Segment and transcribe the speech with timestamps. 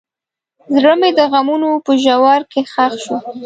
[0.75, 3.17] زړه مې د غمونو په ژوره کې ښخ شو.